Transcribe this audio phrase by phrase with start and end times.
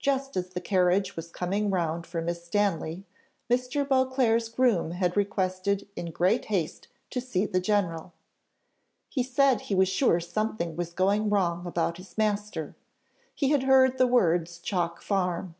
[0.00, 3.04] Just as the carriage was coming round for Miss Stanley,
[3.48, 3.88] Mr.
[3.88, 8.12] Beauclerc's groom had requested in great haste to see the general;
[9.08, 12.74] he said he was sure something was going wrong about his master;
[13.36, 15.54] he had heard the words Chalk Farm.